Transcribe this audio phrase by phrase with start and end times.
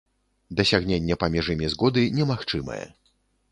[0.59, 2.83] Дасягненне паміж імі згоды немагчымае.